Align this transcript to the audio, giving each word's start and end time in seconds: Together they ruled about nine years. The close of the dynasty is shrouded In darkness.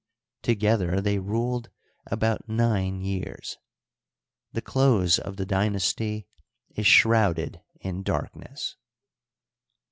Together 0.41 0.99
they 0.99 1.19
ruled 1.19 1.69
about 2.07 2.49
nine 2.49 3.01
years. 3.01 3.59
The 4.51 4.59
close 4.63 5.19
of 5.19 5.37
the 5.37 5.45
dynasty 5.45 6.25
is 6.71 6.87
shrouded 6.87 7.61
In 7.81 8.01
darkness. 8.01 8.77